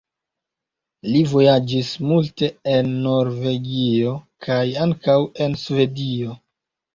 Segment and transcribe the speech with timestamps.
[1.09, 4.15] Li vojaĝis multe en Norvegio
[4.47, 6.35] kaj ankaŭ en Svedio.